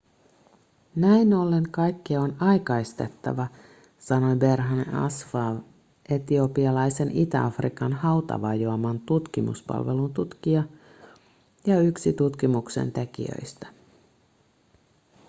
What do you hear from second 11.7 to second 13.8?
yksi tutkimuksen tekijöistä